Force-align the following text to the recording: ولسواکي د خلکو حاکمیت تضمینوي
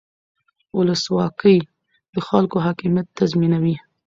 ولسواکي 0.77 1.57
د 2.13 2.15
خلکو 2.27 2.57
حاکمیت 2.65 3.07
تضمینوي 3.17 3.75